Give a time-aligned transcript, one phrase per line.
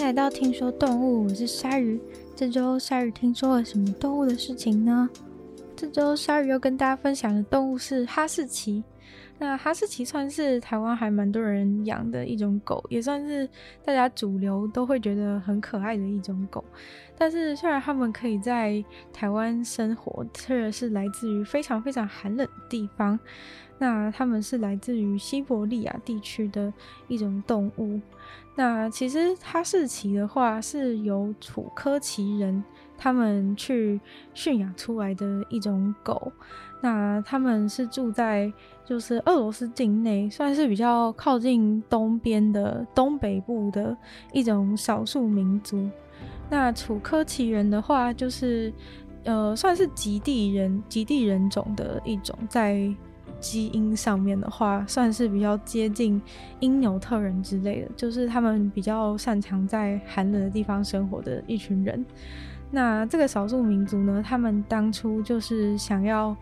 [0.00, 2.00] 来到听说动物，我是鲨鱼。
[2.34, 5.08] 这周鲨鱼听说了什么动物的事情呢？
[5.80, 8.84] 这周鲨鱼要跟大家分享的动物是哈士奇。
[9.38, 13.48] 那哈士奇算是台湾还蛮多人养的一种狗，也算是
[13.82, 16.62] 大家主流都会觉得很可爱的一种狗。
[17.16, 23.18] 但是虽然它们可以在台湾生活，特别是来自于非常非常寒冷的地方。
[23.78, 26.70] 那它们是来自于西伯利亚地区的
[27.08, 27.98] 一种动物。
[28.54, 32.62] 那其实哈士奇的话是由楚科奇人
[33.00, 33.98] 他们去
[34.34, 36.30] 驯养出来的一种狗。
[36.82, 38.52] 那他们是住在
[38.84, 43.96] 就是俄罗斯境内，算是比较靠近东边的东北部的
[44.32, 45.88] 一种少数民族。
[46.50, 48.72] 那楚科奇人的话，就是
[49.24, 52.90] 呃，算是极地人、极地人种的一种，在
[53.38, 56.20] 基因上面的话，算是比较接近
[56.60, 62.04] 因纽特人之类的，就是他们比较擅长在寒冷的地方生活的一群人。
[62.70, 66.36] 那这个少数民族呢，他们当初就是想要。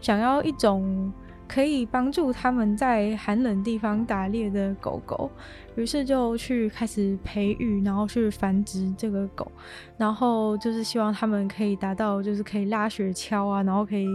[0.00, 1.12] 想要一种
[1.48, 5.28] 可以帮助他们在寒冷地方打猎的狗狗，
[5.74, 9.50] 于是就去开始培育，然后去繁殖这个狗，
[9.98, 14.06] 然后就是希望他们可以达到，就是可以拉雪橇啊，然后可以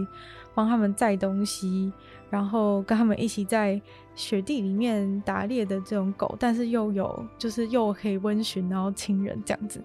[0.54, 1.92] 帮他们载东西，
[2.30, 3.80] 然后跟他们一起在
[4.16, 9.80] 雪地里面打猎的这种狗，但是又有就是又可以温驯，然后亲人这样子。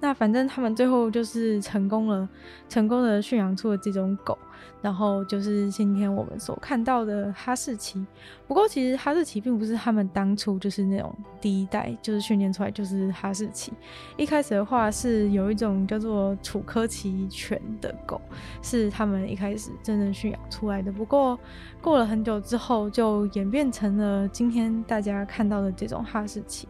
[0.00, 2.28] 那反正他们最后就是成功了，
[2.68, 4.36] 成功的驯养出了这种狗。
[4.80, 8.04] 然后就是今天我们所看到的哈士奇。
[8.46, 13.72] 不过其实哈士奇并不是他们当初就是那种第一代就是训练出来就是哈士奇。
[14.16, 18.20] 一开始的话是有一种叫做楚科奇犬的狗，
[18.62, 20.92] 是他们一开始真正驯养出来的。
[20.92, 21.38] 不过
[21.80, 26.68] 过了很久之后，就演变成了今天大家看到的这种哈士奇。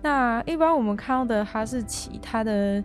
[0.00, 2.82] 那一般我们看到的哈士奇，它的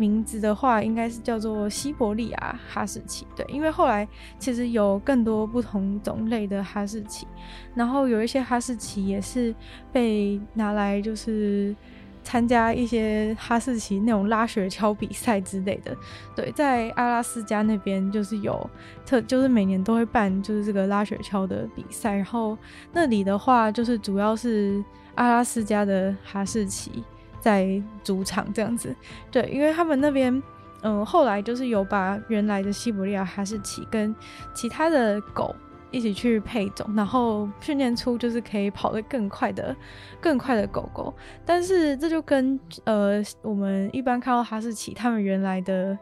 [0.00, 4.08] 名字的话，应该是叫做西伯利亚哈士奇，对，因为后来
[4.38, 7.26] 其实有更多不同种类的哈士奇，
[7.74, 9.54] 然后有一些哈士奇也是
[9.92, 11.76] 被拿来就是
[12.24, 15.94] 参加一些哈士奇那种拉雪橇比赛之类的，
[16.34, 18.68] 对，在阿拉斯加那边就是有
[19.04, 22.56] 特，就是每年都会办就是这个拉雪橇的比赛，然后
[22.92, 24.82] 那里的话就是主要是
[25.16, 27.04] 阿拉斯加的哈士奇。
[27.40, 28.94] 在主场这样子，
[29.30, 30.42] 对，因为他们那边，
[30.82, 34.14] 嗯，后来就是有把原来的西伯利亚哈士奇跟
[34.54, 35.54] 其他的狗
[35.90, 39.74] 一起去配种，然后训练出就是可以跑得更快的、
[40.20, 41.12] 更快的狗狗。
[41.44, 45.98] 但是这就跟呃我们一般看到哈士奇，他们原来的。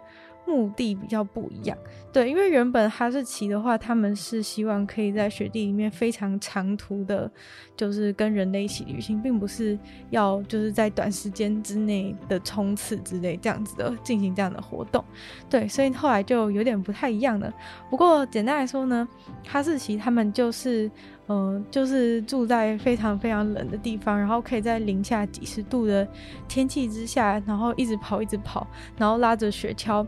[0.49, 1.77] 目的比较不一样，
[2.11, 7.31] 对，因为原本哈士奇的话，他们是希望可以在雪地里面非常长途的，
[7.77, 9.79] 就是跟人类一起旅行，并不是
[10.09, 15.05] 要就是在短时间之内的冲刺之类这样子的进行这样的活动，
[15.51, 17.53] 对，所以后来就有点不太一样了。
[17.91, 19.07] 不过简单来说呢，
[19.47, 20.91] 哈士奇他们就是，
[21.29, 26.09] 嗯、就是住在非常非常冷的地方，然后可以在零下几十度的
[26.49, 28.67] 天气之下，然后一直跑一直跑，
[28.97, 30.07] 然后拉着雪橇。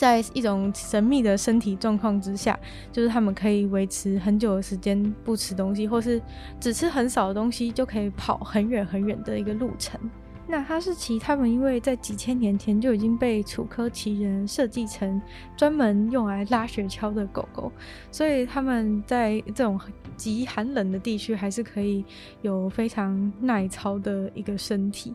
[0.00, 2.58] 在一种神秘的身体状况之下，
[2.90, 6.18] 就是他们可以维持很久的时间不吃东西，或是
[6.58, 10.00] 只吃很少的东西，就可以跑很远很远的一个路程。
[10.48, 15.20] 那哈士奇他们因为在几千年前就已经被楚科奇人设计成
[15.56, 17.70] 专门用来拉雪橇的狗狗，
[18.10, 19.78] 所以他们在这种
[20.16, 22.04] 极寒冷的地区还是可以
[22.42, 25.14] 有非常耐操的一个身体。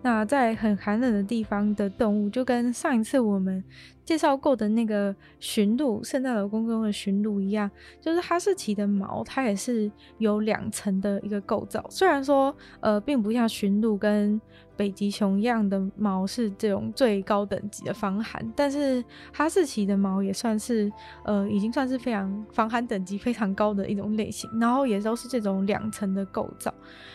[0.00, 3.62] 那在很寒冷的地方的动物，就跟上一次我们
[4.12, 11.82] 介绍过的那个驯鹿，圣诞老公公的驯鹿一样，就是哈士奇的毛，它也是有两层的一个构造。
[11.88, 14.38] 虽然说，呃，并不像驯鹿跟
[14.76, 19.02] 北极熊一样的毛是这种最高等级的防寒，但是
[19.32, 20.92] 哈士奇的毛也算是，
[21.24, 24.50] 呃，已经算是非常防寒等级非常高的一种类型。
[24.60, 26.70] 然后也都是这种两层的构造，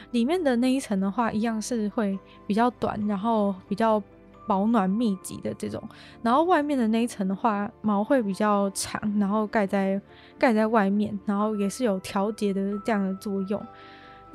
[0.10, 2.18] 里面的那一层的话，一样是会
[2.48, 4.02] 比较短，然后比较。
[4.48, 5.84] 保暖密集的这种，
[6.24, 10.02] 然后外面的那一层的话，毛会比较长，然后盖在
[10.40, 13.62] 盖在外面，然后也是有调节的这样的作用。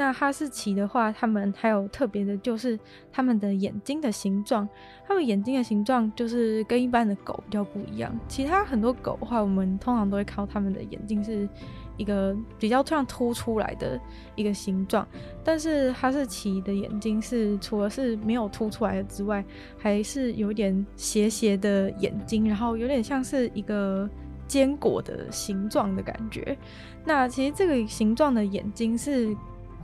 [0.03, 2.77] 那哈士奇的话，它们还有特别的就是
[3.13, 4.69] 它们的眼睛的形状，
[5.07, 8.13] 它们眼睛的形状就是跟一般的狗比较不一样。
[8.27, 11.49] 其他很多狗的话，我们通常都会靠它们的眼睛是
[11.97, 13.97] 一个比较这样凸出来的
[14.35, 15.07] 一个形状，
[15.45, 19.45] 但是哈士奇的眼睛是除了是没有凸出来的之外，
[19.79, 24.11] 还是有点斜斜的眼睛，然后有点像是一个
[24.49, 26.59] 坚果的形状的感觉。
[27.05, 29.33] 那其实这个形状的眼睛是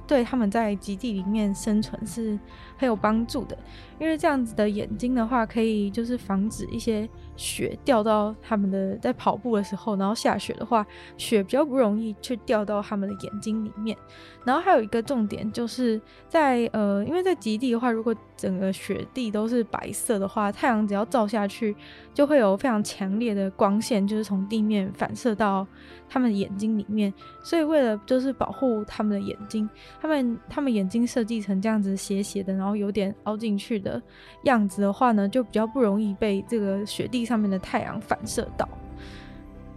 [0.08, 2.36] 对他们在基地里面生存是
[2.78, 3.58] 很有帮助的。
[3.98, 10.86] 因为这样子的眼睛的话，可以就是防止一些雪掉到他们的在跑步的时候，然后下雪的话，
[11.16, 13.98] 雪比较不容易去掉到他们的眼睛里面。
[14.44, 21.74] 然后还有一个重点就是在呃，因为在极地的话，如果整个雪地都是白色的话，太阳只要照下去，
[22.14, 25.66] 就会有非常强烈的光线，就是从地面反射到
[26.08, 27.12] 他们眼睛里面。
[27.42, 29.68] 所以为了就是保护他们的眼睛，
[30.00, 33.88] 他们他们眼睛设计成这样子斜斜的，然后然后有点凹进去的。
[33.88, 34.02] 的
[34.42, 38.68] 样子的话呢，就比较不容易被这个雪地上面的太阳反射到。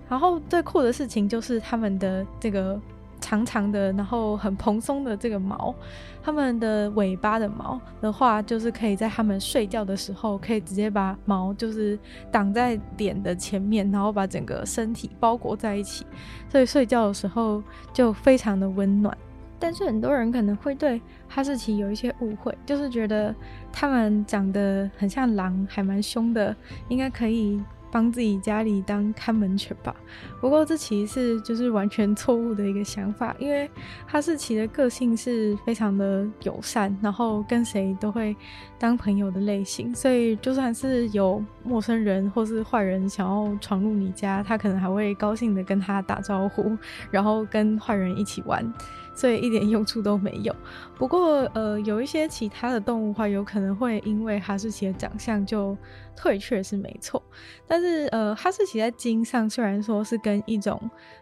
[0.10, 2.78] 然后最酷的事情就是他们的这个
[3.22, 5.74] 长长的，然后很蓬松的这个毛，
[6.22, 11.98] 他们的尾巴的毛的话，就是可以在他们睡觉的时候，可以直接把毛就是
[12.30, 16.06] 挡在脸的前面，然后把整个身体包裹在一起，
[16.50, 19.18] 所以睡觉的时候就非常的温暖。
[19.62, 21.00] 但是很多人可能会对
[21.30, 23.34] 哈士奇有一些误会，就是觉得
[23.72, 26.54] 它们长得很像狼，还蛮凶的，
[26.90, 27.62] 应该可以
[27.92, 29.96] 帮自己家里当看门犬吧。
[30.40, 33.70] 不过这其实是就是完全错误的一个想法，因为
[34.08, 38.36] 哈士奇的个性是非常的友善，然后跟谁都会
[38.80, 46.76] 当朋友的类型，所以就算是有陌生人或是坏人想要闯入你家，他可能还会高兴的跟他打招呼，
[47.12, 48.66] 然后跟坏人一起玩。
[49.14, 50.56] 所以一点用处都没有。
[50.98, 55.78] 不过，呃，有一些其他的动物话，有可能会因为哈士奇的长相就
[56.16, 57.22] 退却，是没错。
[57.68, 60.80] 但是，呃，哈士奇在基因上虽然说是跟一种，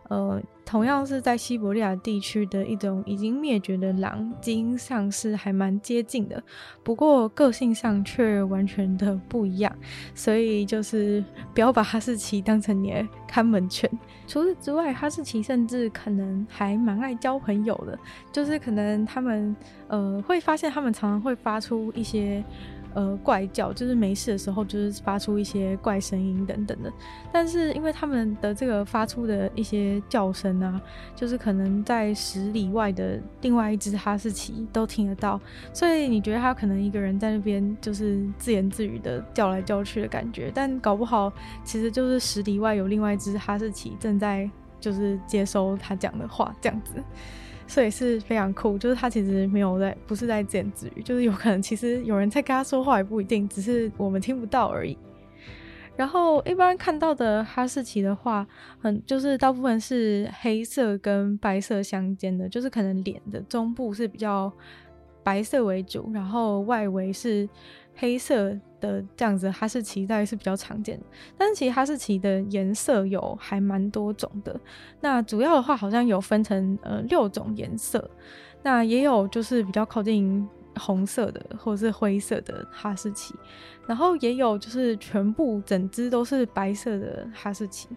[0.10, 6.42] 呃，同样是在西伯利亚地区的一种已经灭绝的狼基因上是还蛮接近的，
[6.84, 9.74] 不过个性上却完全的不一样。
[10.14, 13.90] 所以，就是不要把哈士奇当成你的看门犬。
[14.28, 17.98] 除此之外，哈士奇甚至可能还蛮爱交朋友的，
[18.32, 19.56] 就是可能他们
[19.88, 22.44] 呃会发现他们常常会发出一些
[22.94, 26.92] 呃怪叫，就是没事的时候就是发出一些怪声音等等的。
[27.32, 30.82] 但是因为他们的这个发出的一些叫声啊，
[31.16, 35.40] 就是可能在十里外的另外一只哈士奇都听得到，
[35.74, 41.32] 所以你觉得他可能一个人在那边就是自言自语的叫来叫去的感觉，但搞不好
[41.64, 44.50] 其实就是十里外有另外一只哈士奇正在
[44.80, 46.94] 就是接收他讲的话这样子。
[47.70, 54.98] 所以是非常酷，就是他其实没有在，不是在自言自语，就是有可能其实有人在跟他说话，也不一定，只是我们听不到而已。
[55.96, 58.48] 然后一般看到的哈士奇的话，
[58.82, 64.52] 很就是大部分是黑色跟白色相间的，就是可能脸的中部是比较
[65.22, 67.48] 白色为主，然后外围是
[68.00, 71.06] 黑色的这样子，哈士奇大概是比较常见的。
[71.38, 74.58] 但是其实哈士奇的颜色有还蛮多种的。
[75.02, 78.10] 那主要的话好像有分成呃六种颜色，
[78.64, 80.48] 那也有就是比较靠近
[80.78, 83.36] 红色的或者是灰色的哈士奇，
[83.86, 87.90] 然后也有就是全部整只都是白色的哈士奇。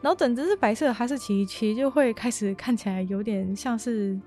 [0.00, 4.18] 然后整只是白色的哈士奇，其实就会开始看起来有点像是。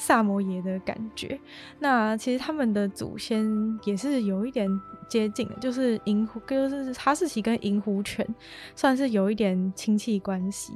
[0.00, 1.38] 萨摩耶的感觉，
[1.78, 3.46] 那其实他们的祖先
[3.84, 4.66] 也是有一点
[5.06, 8.26] 接近的，就是银狐，就是哈士奇跟银狐犬
[8.74, 10.72] 算是有一点亲戚关系。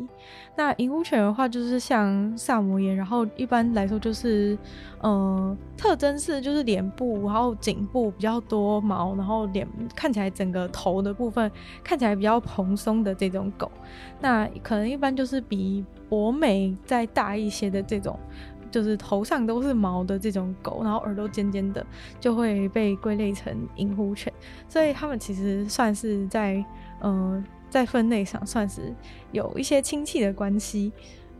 [0.54, 4.58] 那银狐犬的话，就是像萨摩耶，然后一般来说就是，
[5.00, 9.66] 呃，特征是就是脸部，然后颈部比较多毛，然后脸
[9.96, 11.50] 看起来整个头的部分
[11.82, 13.72] 看起来比较蓬松的这种狗。
[14.20, 18.18] 那可能一般就是比博美再大一些的这种。
[18.74, 21.86] 就是头上都是毛的这种狗，然后耳朵尖尖的，
[22.18, 24.32] 就会被归类成银狐犬，
[24.68, 26.54] 所以它们其实算是在，
[27.00, 28.92] 嗯、呃，在分类上算是
[29.30, 30.92] 有一些亲戚的关系。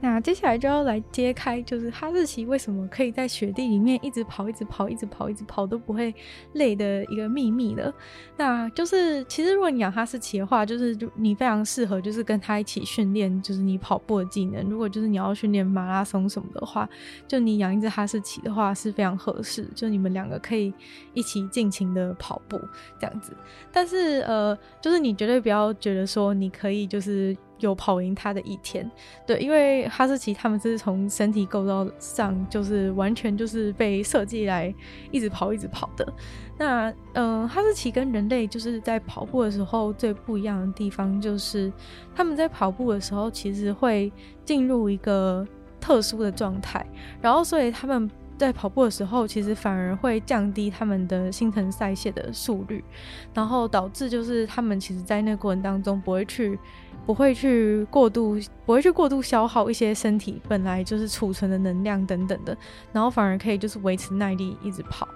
[0.05, 6.15] 那接下来就要来揭开，就是哈士奇为什么可以在雪地里面一直跑、一直跑、一直跑、一直跑都不会
[6.53, 7.91] 累的一个秘密了。
[8.37, 14.69] 那就是，其实如果你养哈士奇的话，就是你非常适合，就是跟他一起训练，就是你跑步的技能。
[14.69, 16.87] 如果就是你要训练马拉松什么的话，
[17.27, 20.71] 就你养一只哈士奇的话是非常合适，就你们两个可以
[21.15, 22.61] 一起尽情的跑步
[23.01, 23.35] 这样子。
[23.73, 27.35] 但是呃，就是你绝对不要觉得说你可以就是。
[27.61, 28.91] 有跑赢他的一天，
[29.27, 34.75] 对，因为哈士奇他们是从身体构造上就是完全就是被设计来
[35.13, 36.13] 一直跑一直跑的。
[36.59, 41.73] 那嗯、哈士奇跟人类就是在跑步的时候最不一样的地方，就是
[42.15, 44.13] 他们在跑步的时候其实会
[44.45, 45.47] 进入一个
[45.81, 46.85] 特殊的状态，
[47.23, 52.85] 然后所以他们在跑步的时候其实反而会降低他们的新陈代谢的速率，
[53.33, 56.59] 然后导致就是他们其实在那个过程当中不会去。
[57.07, 62.57] 不会去过度，不会去过度消耗一些身体本来就是储存的能量等等的，
[62.93, 65.09] 然后反而可以就是维持耐力一直跑。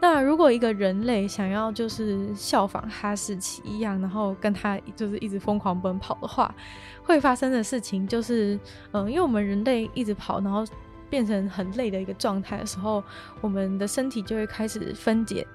[0.00, 6.54] 那如果一个人类想要就是效仿哈士奇一样，然后跟他就是一直疯狂奔跑的话，
[7.02, 8.58] 会发生的事情就是，
[8.92, 10.64] 嗯，因为我们人类一直跑，然后
[11.08, 13.02] 变成很累的一个状态的时候，
[13.40, 15.46] 我们的身体就会开始分解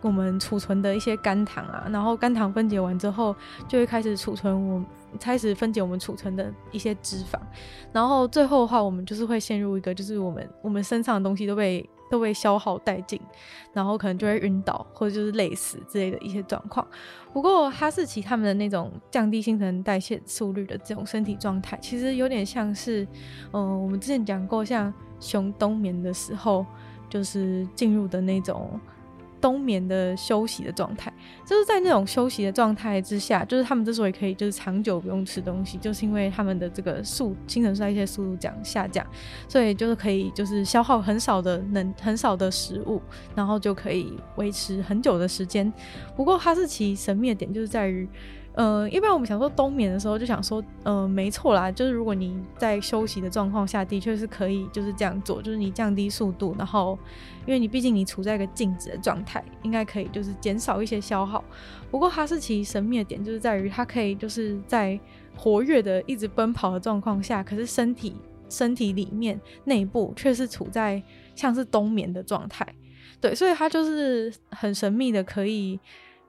[0.00, 3.34] 我们储存的一些肝糖啊，然后肝糖分解完之后，
[3.66, 4.82] 就会开始储存我
[5.20, 7.38] 开始分解我们储存的一些脂肪，
[7.92, 11.88] 然后最后的话，我们就是会陷入一个就是我们我们身上的东西都被。
[12.10, 13.20] 都被消耗殆尽，
[13.70, 16.88] 然后可能就会晕倒或者就是累死之类的一些状况。
[17.34, 23.06] 不过哈士奇他们的那种降低新陈代谢速率的这种身体状态，其实有点像是，
[23.52, 24.90] 嗯、我们之前讲过，像
[25.20, 26.64] 熊冬眠的时候，
[27.10, 28.80] 就是进入的那种。
[29.40, 31.12] 冬眠的休息的状态，
[31.46, 39.06] 就是在那种休息的状态之下，就是他们之所以可以就是长久不用吃东西，就是因为他们的这个速新陈代谢速度降下降，
[39.48, 43.00] 所以就是可以就是消耗很少的能很少的食物，
[43.34, 45.72] 然后就可以维持很久的时间。
[46.16, 48.08] 不过哈士奇神秘的点就是在于。
[48.58, 56.98] 呃，一般我们想说冬眠的时候，就想说，呃，没错啦，就是如果你在休息的状况下，的确是可以就是这样做，就是你降低速度，然后，
[57.46, 61.44] 因为你毕竟你处在一个静止的状态，应该可以就是减少一些消耗。
[61.88, 64.98] 不过哈士奇神秘的点就是在于它可以就是在
[65.36, 68.16] 活跃的一直奔跑的状况下，可是身体
[68.48, 71.00] 身体里面内部却是处在
[71.36, 72.66] 像是冬眠的状态，
[73.20, 75.78] 对，所以它就是很神秘的可以。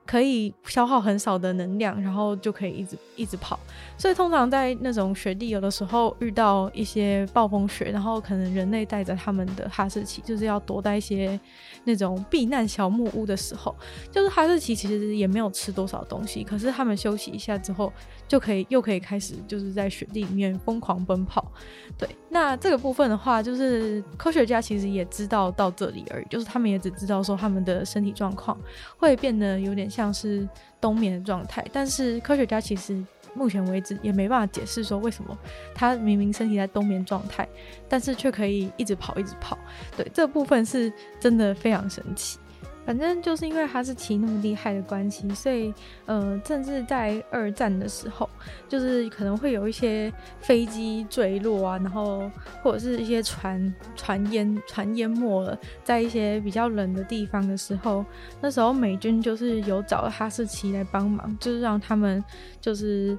[0.06, 3.58] 可以消耗很少的能量，然后就可以一直一直跑。
[3.96, 11.38] 所以通常在那种雪地，有的时候遇到一些暴风雪，然后可能人类带着他们的哈士奇，就是要躲在一些
[11.84, 13.74] 那种避难小木屋的时候，
[14.10, 17.92] 就是哈士奇其实也没有吃多少东西，可是他们休息一下之后，
[18.26, 21.52] 就可以又可以开始就是在雪地里面疯狂奔跑。
[21.98, 28.56] 对，那这个部分的话，就是科学家其实也知道到这里而已，就是他们也只知道说他们的身体状况
[28.96, 30.10] 会变得有点像。
[30.20, 30.46] 是
[30.82, 35.34] 冬眠的状态，但是科学家其实目前为止也没办法解释说为什么
[35.74, 37.48] 他明明身体在冬眠状态，
[37.88, 39.56] 但是却可以一直跑一直跑。
[39.96, 42.38] 对，这部分是真的非常神奇。
[42.84, 45.72] 反正就是因为哈士奇那么厉害的关系，所以
[46.06, 48.28] 呃，甚至在二战的时候，
[48.68, 52.30] 就是可能会有一些飞机坠落啊，然后
[52.62, 58.04] 或者是一些船船淹船淹没了，在一些比较冷的地方的时候，
[58.40, 62.24] 那时候美军就是有找哈士奇来帮忙，就是让他们
[62.60, 63.16] 就是。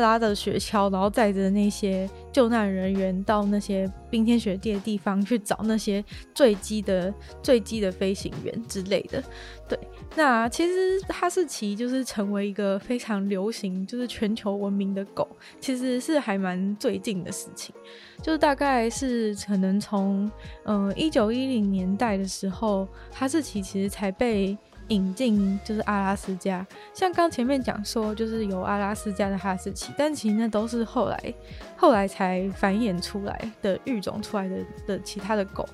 [0.00, 7.12] 拉着雪橇，然后载着那些救难人员到那些冰天雪地的地方去找那些坠机的
[7.42, 9.22] 坠机的飞行员之类的。
[9.68, 9.78] 对，
[10.14, 15.28] 那其实哈士奇就是成为一个非常流行，就是全球闻名的狗，
[15.60, 17.74] 其实是还蛮最近的事情，
[18.22, 20.30] 就是大概是可能从
[20.64, 24.56] 嗯一九一零年代的时候，哈士奇其实才被。
[24.88, 31.34] 引进就是阿拉斯加，像刚前面讲说，就是有阿拉斯加的哈士奇，但其实那都是后来
[31.76, 35.68] 后来才繁衍出来的育种出来的的其他的狗，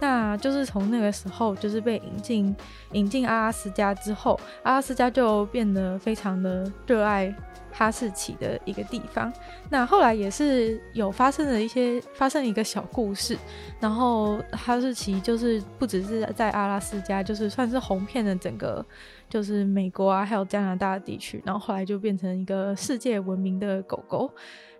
[0.00, 2.56] 那就是从那个时候就是被引进
[2.92, 7.34] 引进阿拉斯加之后，阿拉斯加就变得非常的热爱。
[7.78, 9.32] 哈士奇的一个地方，
[9.70, 13.38] 那后来也是有发生了一些发生一个小故事，
[13.78, 18.84] 然后哈士奇就是不只是在阿拉斯加，就是算是红遍了整个
[19.28, 24.28] 就是美国啊，还有加拿大的地区，然后后来就变成一个世界闻名的狗狗。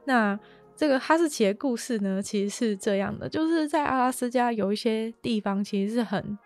[0.05, 0.37] 那
[0.75, 6.37] 这个哈士奇的故事呢，其实是这样的，就是在阿拉斯加有一些地方其实是很，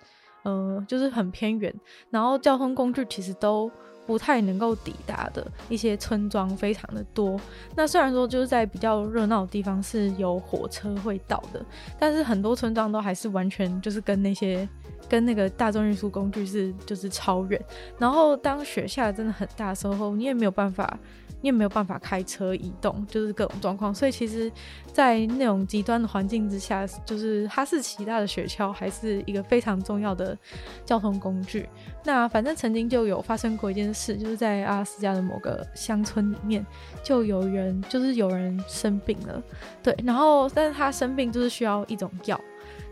[0.42, 1.74] 呃，就是很偏远，
[2.10, 3.70] 然后交通工具其实都。
[4.06, 7.40] 不太能够抵达的一些村庄非常的多。
[7.74, 11.64] 那虽然说就是在比较热闹的地方是有火车会到的，
[11.98, 14.68] 但是很多村庄都还是完全就是跟那些
[15.08, 17.62] 跟那个大众运输工具是就是超远。
[17.98, 20.98] 然后当雪下真的很大的时候，你也没有办法。
[21.44, 24.48] 你也没有办法开车移动，就是各种状况，所以其实，
[24.92, 30.38] 在那种极端的环境之下，就是哈士奇大的雪橇还是一个非常重要的
[30.84, 31.68] 交通工具。
[32.04, 36.64] 那反正曾经就有发生过一件事，就是在阿拉斯加的某个乡村里面，
[37.02, 39.42] 就有人就是有人生病了，
[39.82, 42.40] 对，然后但是他生病就是需要一种药。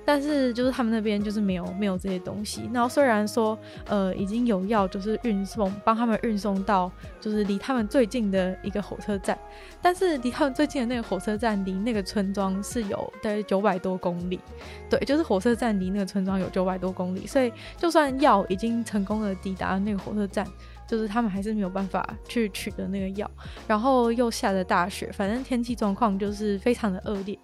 [0.02, 2.69] 但是就是他们那边就是没有没有这些东西。
[2.73, 6.90] 然后虽然说呃已经有药，就是运送帮他们运送到
[7.21, 9.38] 就是离他们最近的一个火车站，
[9.80, 14.40] 但是离他们最近的那个火车站离那个村庄是有大概九百多公里。
[14.88, 20.45] 对，就是火车站离那个村庄有九百多公里，所以就算药已经成功的抵达那个火车站。
[20.91, 23.31] 就是他们还是没有办法去取得那个药，
[23.69, 27.39] 然后又下着大雪，反正天气状况就是非常的恶劣。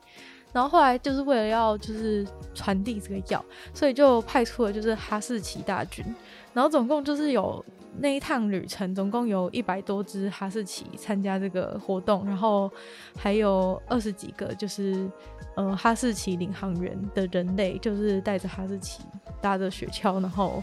[0.53, 6.05] 然后后来就是为了要就是传递这个药，所以就派出了就是哈士奇大军，
[6.53, 7.65] 然后总共就是有。
[7.99, 12.71] 那一趟旅程总共有一百多只哈士奇参加这个活动，然后
[13.17, 15.11] 还有二十几个就是
[15.55, 19.01] 呃哈士奇领航员的人类，就是带着哈士奇
[19.41, 20.63] 搭着雪橇，然后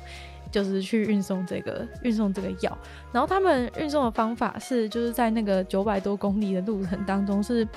[0.54, 2.78] 就是去运送这个运送这个药。
[3.12, 7.68] 然后他们运送的方法是就是在那个九百多公里的路程当中是。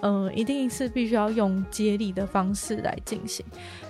[0.00, 3.44] 嗯、一定是必须要用接力的方式来进行。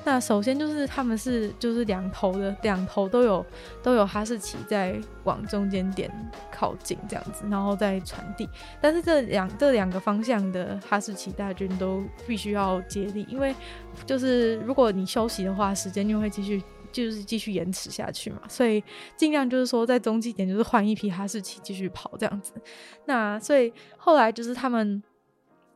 [0.07, 3.45] 那首先就是他们是就是两头的两头都有
[3.83, 6.11] 都有哈士奇在往中间点
[6.51, 8.49] 靠近这样子，然后再传递。
[8.81, 13.55] 但是这两这两个方向的哈士奇大军都必须要接力，因为
[14.07, 18.41] 就是如果你休息的话，时间就会继续就是继续延迟下去嘛。
[18.49, 18.83] 所以
[19.17, 22.53] 尽量就是说在中继点就是换一批哈士奇继续跑这样子。
[23.07, 25.03] 那所以后来就是他们。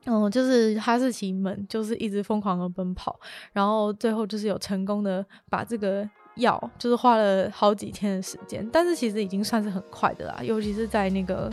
[0.04, 3.21] 嗯，就是哈士奇们就是一直疯狂的奔跑，
[3.52, 6.02] 然后最后就是有成功的把这个
[6.37, 11.51] 药，就是花了好几天的时间，但是其实已经算是很快的啦，尤其是在那个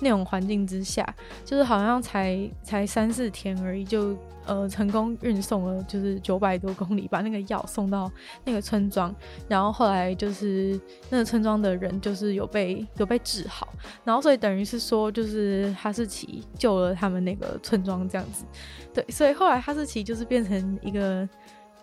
[0.00, 1.06] 那种环境之下，
[1.44, 4.16] 就是好像才才三四天而已就。
[4.44, 8.10] 呃，成功运送了就是九百多公里，把那个药送到
[8.44, 9.14] 那个村庄，
[9.46, 10.76] 然后后来就是
[11.10, 13.68] 那个村庄的人就是有被有被治好，
[14.02, 18.44] 然后所以等于是说就是哈士奇救了他们那个村庄这样子，
[18.92, 21.28] 对，所以后来哈士奇就是变成一个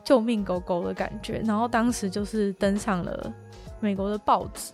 [0.04, 3.34] 救命狗狗的感觉，然后当时就是登上了
[3.80, 4.72] 美国的报纸，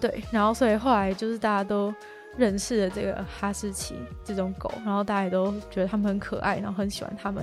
[0.00, 1.94] 对，然后所以后来就是大家都。
[2.38, 7.42] 认识了这个哈士奇这种狗，然后大家也都觉得它们很可爱，然后很喜欢它们。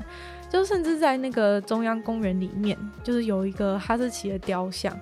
[0.52, 4.96] 就甚至在那个中央公园里面，就是有一个哈士奇的雕像，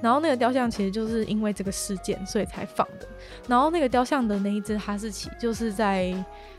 [0.00, 3.06] 然后那个雕像其实就是因为这个事件所以才放的。
[3.46, 6.12] 然后那个雕像的那一只哈士奇，就是在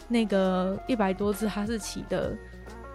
[0.07, 2.33] 那个一百多只哈士奇的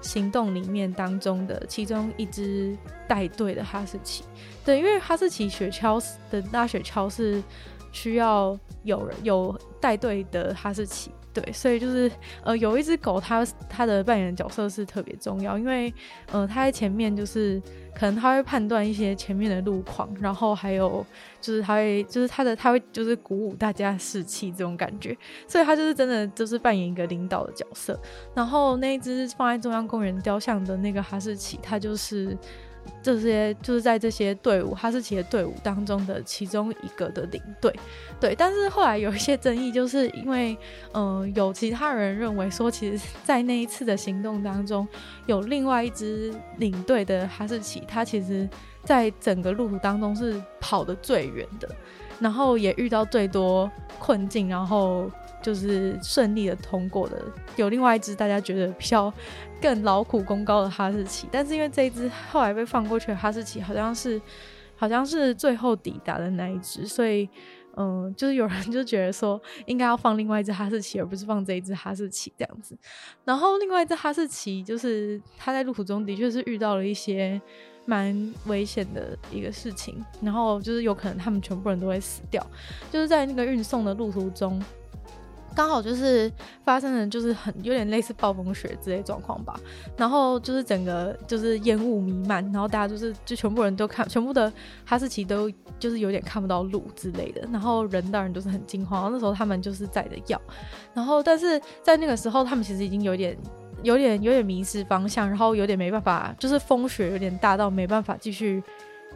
[0.02, 2.76] 行动里面当中的其中一只
[3.08, 4.24] 带队的哈士奇。
[4.64, 7.42] 对，因为哈士奇雪橇的拉雪橇是。
[7.94, 12.10] 需要有人有带队的哈士奇，对，所以就是
[12.44, 15.92] 呃有一只狗它，它的扮演角色是特别重要，因为
[16.30, 17.60] 呃它在前面就是
[17.94, 21.04] 可能它会判断一些前面的路况，然后还有
[21.40, 25.16] 就是它会就是它的它会就是鼓舞大家士气这种感觉，
[25.48, 27.98] 所以它就是真的就是扮演一个领导的角色。
[28.34, 32.36] 然后那一只放在中央公园雕像的那个哈士奇，它就是。
[33.02, 37.74] 这些就是在这些队伍哈士奇的队伍当中的其中一个的领队，
[38.20, 38.34] 对。
[38.34, 40.56] 但是后来有一些争议，就是因为
[40.92, 44.86] 嗯、有其他人认为说，其实，在那一次的行动当中，
[45.26, 48.48] 有另外一支领队的哈士奇，它其实
[48.84, 51.68] 在整个路途当中是跑得最远的，
[52.20, 55.10] 然后也遇到最多困境，然后。
[55.42, 57.20] 就是顺利的通过的，
[57.56, 59.12] 有另外一只大家觉得比较
[59.60, 64.20] 更劳苦功高的哈士奇，但是因为这一只后来被放过去的哈士奇好像是
[64.76, 67.28] 好像是最后抵达的那一只，所以
[67.76, 72.76] 嗯，就是有人就觉得说应该要放另外一只哈士奇，而不是放这一只哈士奇这样子。
[73.24, 77.40] 然后另外一只哈士奇就是他在路途中的确是遇到了一些
[77.86, 82.44] 蛮危险的一个事情，然后就是有可能他们全部人都会死掉，
[82.90, 84.62] 就是在那个运送的路途中。
[85.54, 86.30] 刚好就是
[86.64, 89.58] 发生了，就是很有点类似暴风雪之类状况吧。
[89.96, 94.52] 然后就是整个就是烟雾弥漫，然后大家就是就全部人都看，全部的
[94.84, 97.42] 哈士奇都就是有点看不到路之类的。
[97.52, 99.10] 然后人当然都是很惊慌。
[99.12, 100.40] 那时候他们就是载着药，
[100.94, 103.36] 然后但是在那个时候他们其实已经有点、
[103.82, 108.62] 有点、有点迷失方向，然后有点没办法，就是风雪有点大到没办法继续。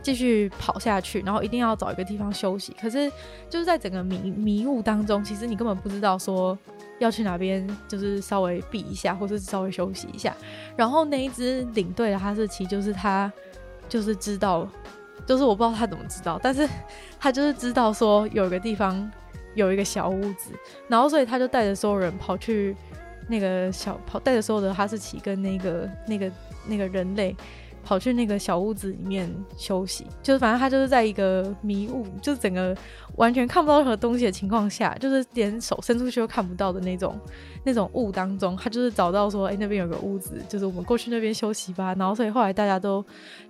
[0.07, 2.73] 继续跑下去，然后一定要找一个地方休息。
[2.81, 3.11] 可是
[3.51, 6.57] 就是在整个迷迷雾当中，其实你根本不知道说
[7.01, 10.33] 要去哪边，就是稍微避一下，或者是稍微休息一下。
[10.77, 13.33] 然后那一只领队的哈士奇，就是他
[13.89, 14.69] 就是知道，
[15.27, 16.69] 就是我不知道他怎么知道，但是
[17.19, 19.11] 他就是知道说有一个地方
[19.57, 20.53] 有一个小屋子，
[20.87, 22.77] 然后所以他就带着所有人跑去
[23.27, 26.31] 那个小跑，带着所有的哈士奇跟那个那个
[26.69, 27.35] 那个人类。
[27.87, 32.77] 跑去那个小屋子里面休息，就是反正他就是在一个迷雾，就整个
[33.15, 37.17] 完全看不到任何东西的情况下，就是连手伸出去都看不到的那种。
[37.67, 41.93] 那种雾当中，他就是找到说，哎、那边有个屋子，就是我们过去那边休息吧。
[41.99, 43.05] 然后，所以后来大家都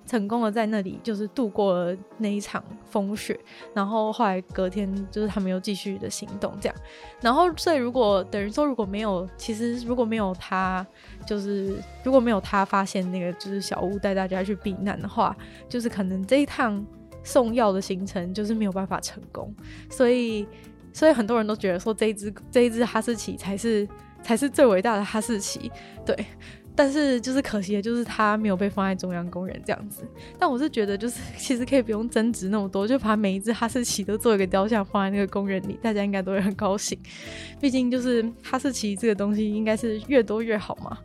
[0.06, 3.38] 成功的在那里，就是度过了那一场风雪。
[3.74, 6.74] 然后后来隔天，就是他们又继续的行动，这样。
[7.20, 10.86] 然后，所以如果等于说如果没有，其实如果没有他，
[11.26, 15.36] 就是如果没有他发现那个就是小屋带大家去避难的话，
[15.68, 16.84] 就是可能这一趟
[17.24, 19.52] 送药的行程就是没有办法成功，
[19.90, 20.46] 所以
[20.92, 23.86] 所以很多人都觉得说这一只这一只哈士奇才是
[24.22, 25.70] 才是最伟大的哈士奇，
[26.04, 26.16] 对。
[26.76, 30.02] 但是就是可惜的，就是它没有被放在中央公园这样子。
[30.38, 36.98] 但我是觉得，就是 其实可以不用争执那么多，就把每一只哈士奇都做一个雕像放在那个公园里，大家应该都会很高兴。
[37.58, 40.98] 毕竟就是哈士奇这个东西应该是越多越好嘛。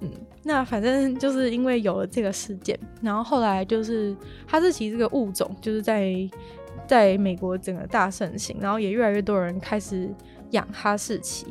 [0.00, 0.10] 嗯，
[0.44, 6.10] 那反正就是因为有了这个事件，然后后来就是哈士奇这个物种就是在
[6.86, 10.08] 在美国整个大盛行，然后也越来越多人开始
[10.52, 11.46] 养哈士奇。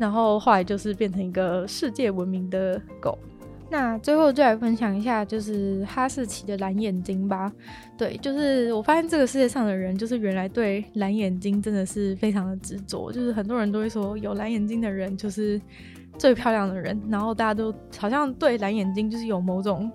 [0.00, 3.16] 然后后来就是变成一个世界闻名的狗。
[3.68, 7.52] 那最后就来分享一下，就是哈士奇的蓝眼睛吧。
[7.96, 13.12] 对，就是我发现这个世界上的人，就是原来对蓝眼睛真的是非常的执着。
[13.12, 15.60] 就是很多人都会说，有蓝眼睛的人就是
[16.18, 17.00] 最漂亮的人。
[17.08, 19.88] 然后大家都好像对蓝眼睛就是有某种。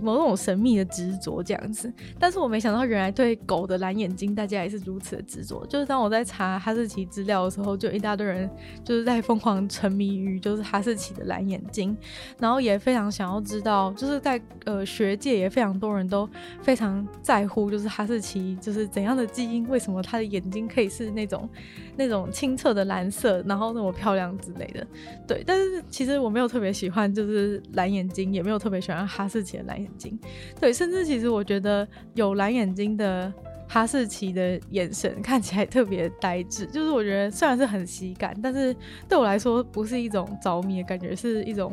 [0.00, 5.64] 某种神秘的执着这样子，但是我没想到原来对狗的蓝眼睛大家也是如此的执着。
[5.66, 8.48] 就是当我在查哈士奇资料的时候，就一大堆人
[8.84, 11.96] 就是在疯狂沉迷于就是哈士奇的蓝眼睛，
[12.38, 16.28] 然后也非常想要知道，就是在呃学界也非常多人都
[16.62, 21.48] 非常在乎，就是哈士奇就是怎样的基因，为什么它的眼睛可以是那种
[21.96, 24.86] 那种清澈的蓝色，然后那么漂亮之类的。
[25.26, 30.18] 对，但是其实我没有特别喜欢就是蓝眼睛，也没有特别喜欢哈士奇的蓝眼睛。
[30.60, 33.32] 对，甚至其实我觉得有蓝眼睛的
[33.68, 38.74] 哈士奇的眼神看起来特别呆滞，就是我觉得虽然是很喜感，但是
[39.08, 41.72] 对我来说不是一种着迷的感觉，是一种。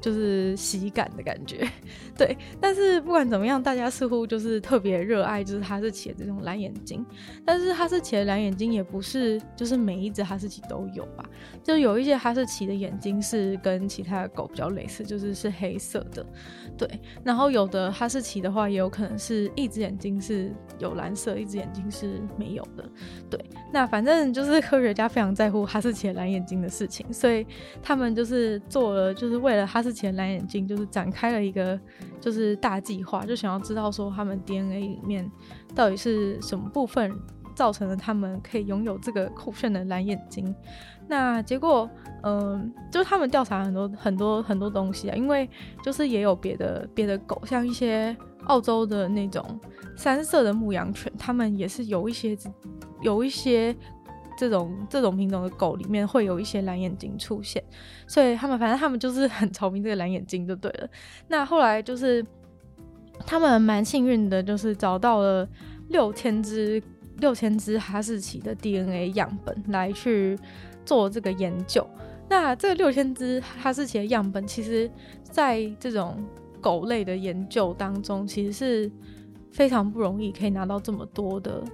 [0.00, 1.68] 就是喜感的感觉，
[2.16, 2.36] 对。
[2.60, 7.04] 但是不管怎么样，大家似乎就是特别热爱，就是哈士奇的这种蓝眼睛。
[7.44, 11.28] 但是哈士奇的蓝眼睛也不是就是每一只哈士奇都有吧？
[11.64, 16.24] 就有一些哈士奇的眼睛是跟其他的狗比较类似，就是是黑色的，
[16.76, 16.88] 对。
[17.24, 22.88] 然后有的哈士奇的话，也有可能是一只眼睛是有蓝色，一只眼睛是没有的，
[23.28, 23.44] 对。
[23.72, 27.44] 那反正就是科学家非常在乎哈士奇的蓝眼睛的事情，所以
[27.82, 29.87] 他们就是做了，就是为了哈士。
[29.88, 31.80] 之前蓝眼睛就是展开了一个
[32.20, 35.30] 就是大计划，就想要知道说他们 DNA 里面
[35.74, 37.10] 到底是什么部分
[37.54, 40.54] 造成了他们可以拥有这个酷炫的蓝眼睛。
[41.08, 41.88] 那结果，
[42.22, 45.48] 嗯、就是他们调查很多很多很多东西啊，因为
[45.82, 49.42] 就是也有别的别的狗，像一些澳洲的那种
[49.96, 52.36] 三色的牧羊犬，他们也是有一些
[53.00, 53.74] 有一些。
[54.38, 57.60] 这种这种品种的狗里面会有一些蓝眼睛出现，
[58.06, 60.88] 所以他们反正他们就是很着迷这个蓝眼睛就对了。
[61.26, 62.24] 那后来就是
[63.26, 65.48] 他们蛮幸运的，就是找到了
[65.88, 66.80] 六千只
[67.16, 70.38] 六千只哈士奇的 DNA 样本来去
[70.84, 71.84] 做这个研究。
[72.28, 74.88] 那这个六千只哈士奇的样本，其实
[75.24, 76.24] 在这种
[76.60, 78.92] 狗类的研究当中，其实是
[79.50, 81.64] 非常不容易可以拿到这么多的。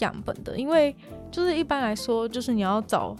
[0.00, 0.96] 样本的，因为
[1.30, 3.16] 就是一般来说，就是你要找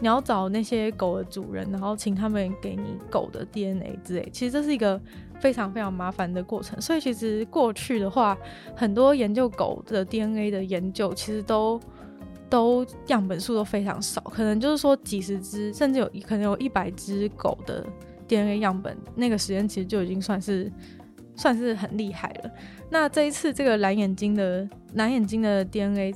[0.00, 5.00] 你要找那些狗的主人，然后请他们给你狗的 DNA 之类，其实这是一个
[5.40, 6.80] 非常非常麻烦的过程。
[6.80, 8.36] 所以其实过去的话，
[8.74, 11.80] 很多研究狗的 DNA 的研究，其实都
[12.48, 17.86] 都样本数都非常少，可能就是说几十只，甚至有可能有一百只狗的
[18.26, 20.72] DNA 样本，那个时间其实就已经算是。
[21.36, 22.50] 算是很厉害了。
[22.90, 26.14] 那这一次这个蓝眼睛的蓝眼睛的 DNA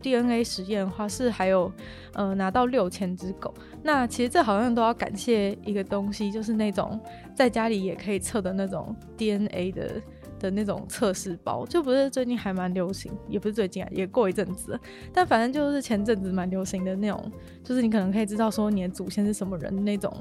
[0.00, 1.70] DNA 实验的话，是还有
[2.14, 3.52] 呃拿到六千只狗。
[3.82, 7.00] 那其实这好像都要感谢一个东西，就是那种
[7.34, 10.02] 在家里也可以测的那种 DNA 的
[10.38, 14.78] 的那种测试包，就不是最近还蛮流行，也不是最近啊，也过一阵子。
[15.12, 17.32] 但反正就是前阵子蛮流行的那种，
[17.64, 20.12] 就是你可能可以知道说你的祖先是什么人那种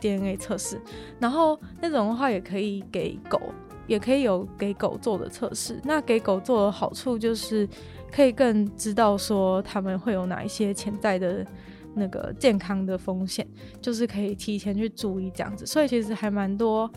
[0.00, 0.80] DNA 测试。
[1.18, 3.40] 然后那种的话也可以给狗。
[3.86, 7.68] 也可以有给狗做的测试，那给狗做的好处就是
[8.12, 11.46] 可以更知道说他们会有哪一些潜在的
[11.94, 13.46] 那个健康的风险，
[13.80, 15.64] 就是可以提前去注意这样子。
[15.64, 16.90] 所以其实还蛮多，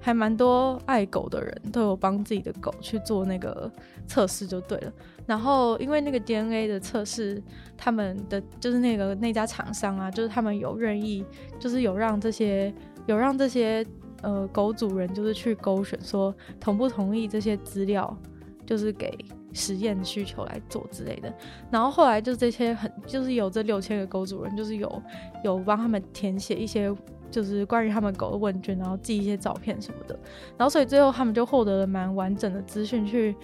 [0.00, 3.70] 还蛮多爱狗的人都有帮自己的狗去做那个
[4.06, 4.92] 测试就对了。
[5.26, 7.42] 然后因为那个 DNA 的测试，
[7.76, 11.24] 他们的就是那个那家厂商啊，就是他们有愿意，
[11.58, 12.72] 就是有让这些
[13.06, 13.86] 有让这些。
[14.22, 18.14] 呃，狗主人就是去勾选说同不同意这些资料，
[18.66, 19.16] 就是给
[19.52, 21.32] 实验需求来做之类的。
[21.70, 25.02] 然后后来就这些很，就是有这六千个狗主人，就是有
[25.44, 26.94] 有帮他们填写一些，
[27.30, 30.18] 就是关于他们狗的问卷，然后寄一些照片什么的。
[30.56, 33.36] 然后所以最后他们就获得了蛮完整的资讯去。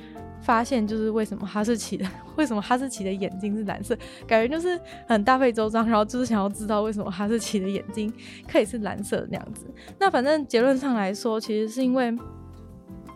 [0.43, 3.97] 发现就是为什么哈士奇的 为什么哈士奇的眼睛是蓝色，
[4.29, 8.13] 感觉就是很大费周章，然后就是想要知道为什么哈士奇的眼睛
[8.47, 9.67] 可以是蓝色的那样子。
[9.99, 12.15] 那反正结论上来说，其实是因为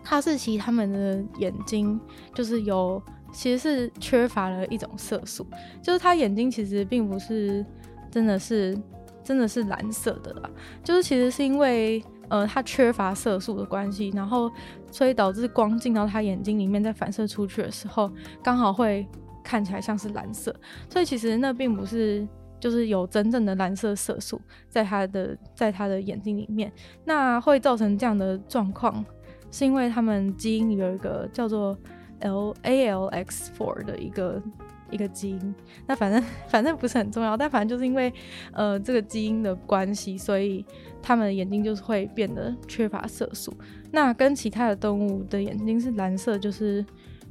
[0.03, 1.99] 哈士奇他们的眼睛
[2.33, 5.45] 就是有其实是缺乏了一种色素，
[5.81, 7.65] 就是它眼睛其实并不是
[8.09, 8.77] 真的是
[9.23, 10.49] 真的是蓝色的啦，
[10.83, 14.51] 就是其实是因为呃它缺乏色素的关系，然后
[14.91, 18.11] 所以导致光进到它眼睛里面再反射出去的时候，
[18.43, 19.07] 刚好会
[19.43, 20.53] 看起来像是蓝色，
[20.89, 22.27] 所以其实那并不是
[22.59, 26.71] 就是有真正的蓝色色素在它的在它的眼睛里面，
[27.05, 29.05] 那会造成这样的状况，
[29.51, 31.77] 是因为他们基因有一个叫做
[32.21, 34.41] L A L X four 的一个
[34.89, 35.55] 一个基因，
[35.87, 38.11] 那反正 反正不是很重要，但反正就是因为
[38.53, 40.65] 呃这个基因的关系，所以
[41.01, 43.53] 他们的眼睛就是会变得缺乏色素。
[43.91, 46.85] 那跟其他的动物的眼睛是蓝色，就是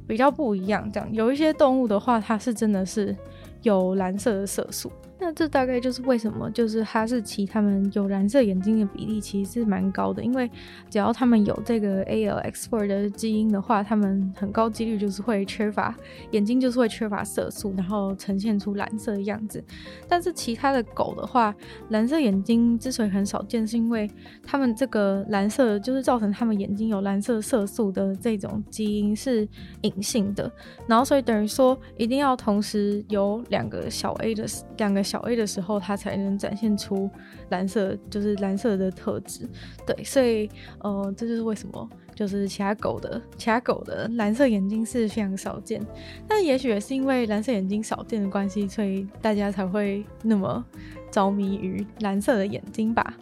[0.07, 0.91] 比较不一样。
[0.91, 3.15] 这样有一些动物的话，它是真的是
[3.63, 4.91] 有蓝色的色素。
[5.23, 10.49] 那这大概就是为什么，就是哈士奇他们有蓝色眼睛的比例其实是蛮高的，因为
[10.89, 15.95] 只要他们有这个 ALX4 的基因的话，他们很高几率就是会缺乏
[16.31, 19.63] 眼睛，就是会缺乏色素，然后呈现出蓝色的样子。
[20.07, 21.53] 但是其他的狗的话，
[21.89, 24.09] 蓝色眼睛之所以很少见，是因为
[24.43, 29.47] 他们这个蓝色就是造成他们眼睛有蓝色色素的这种基因是
[29.81, 30.51] 隐性的，
[30.87, 35.03] 然后所以等于说一定要同时有两个小 a 的两个。
[35.11, 37.09] 小 A 的时候，它才能展现出
[37.49, 39.45] 蓝色，就是蓝色的特质。
[39.85, 45.85] 对，所以呃，这就是为什么，就是其他狗的其他狗的蓝色眼睛是非常少见。
[46.29, 50.63] 但也许也是因为蓝色眼睛少见的关系，所以大家才会那么
[51.11, 53.13] 着迷于蓝色的眼睛吧。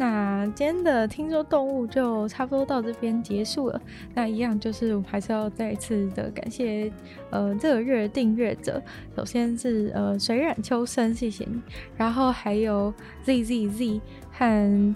[0.00, 3.78] 那今天的听说动物就差不多到这边结束了。
[4.14, 6.90] 那一样就是我还是要再一次的感谢
[7.28, 8.82] 呃这个月订阅者，
[9.14, 11.60] 首先是呃水染秋生，谢谢你，
[11.98, 12.90] 然后还有
[13.24, 14.00] Z Z Z
[14.32, 14.94] 和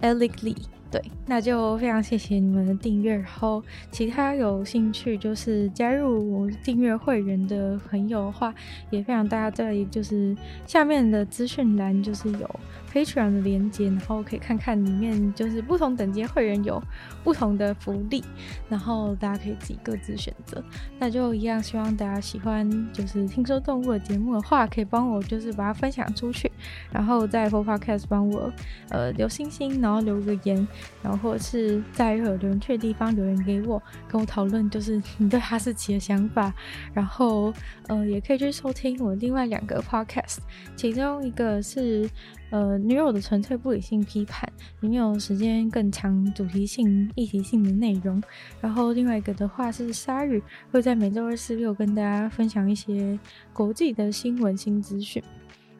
[0.00, 0.56] Alec Lee，
[0.90, 3.14] 对，那就非常谢谢你们的订阅。
[3.14, 8.54] 然后其他有兴趣就是加入订阅会员的朋友的话，
[8.88, 10.34] 也非常大家在就是
[10.66, 12.60] 下面的资讯栏就是有。
[12.92, 16.82] Patreon 的连接，然后可以看看里面就是不同等级会员有
[17.22, 18.24] 不同的福利，
[18.68, 20.62] 然后大家可以自己各自选择。
[20.98, 26.50] 那就一样，希望大家喜欢就是听说动物的节目的话，可以帮我就是把它分享出去，
[26.90, 28.52] 然后在 Apple Podcast 帮我
[28.88, 30.66] 呃留星星，然后留个言，
[31.02, 36.52] 然后或者是在有留言区的地方留言给我，跟我讨论就是你对哈士奇的想法。
[36.92, 37.52] 然后
[37.86, 40.38] 呃也可以去收听我另外两个 Podcast，
[40.74, 42.10] 其中一个是。
[42.50, 48.22] 呃，女友的纯粹不理性批判，里面有时间更强、主题性、议题性的内容。
[48.60, 53.18] 然后另外一个的话是鲨鱼，会在每周二、四、六跟大家分享一些
[53.52, 55.22] 国际的新闻、新资讯。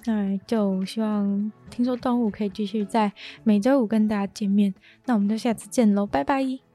[0.07, 3.13] 那就希望听说动物可以继续在
[3.45, 4.73] 每周五跟大家见面。
[5.05, 6.70] 那我们就下次见喽，拜拜。